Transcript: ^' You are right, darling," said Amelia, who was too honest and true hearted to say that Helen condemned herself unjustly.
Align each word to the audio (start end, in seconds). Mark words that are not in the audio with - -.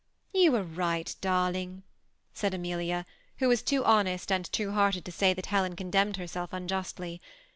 ^' 0.35 0.39
You 0.41 0.55
are 0.55 0.63
right, 0.63 1.15
darling," 1.21 1.83
said 2.33 2.55
Amelia, 2.55 3.05
who 3.37 3.47
was 3.47 3.61
too 3.61 3.85
honest 3.85 4.31
and 4.31 4.51
true 4.51 4.71
hearted 4.71 5.05
to 5.05 5.11
say 5.11 5.31
that 5.35 5.45
Helen 5.45 5.75
condemned 5.75 6.17
herself 6.17 6.53
unjustly. 6.53 7.21